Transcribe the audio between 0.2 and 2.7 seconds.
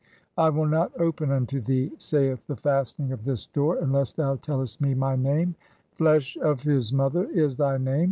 'I will not open unto thee,' saith "the